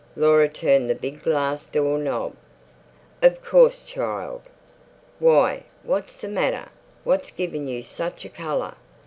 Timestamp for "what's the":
5.83-6.27